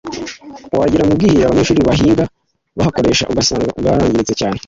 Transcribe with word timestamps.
wagera 0.79 1.07
mu 1.07 1.13
bw’iherero 1.17 1.45
abanyeshuri 1.47 1.85
bahiga 1.87 2.23
bakoresha 2.79 3.27
ugasanga 3.31 3.69
bwarangiritse 3.79 4.33
cyane 4.41 4.57